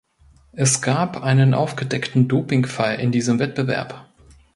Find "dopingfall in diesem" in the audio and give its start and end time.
2.27-3.37